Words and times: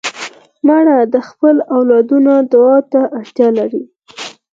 مړه 0.67 0.97
د 1.13 1.15
خپلو 1.27 1.61
اولادونو 1.75 2.33
دعا 2.51 2.77
ته 2.91 3.01
اړتیا 3.19 3.49
لري 3.59 3.83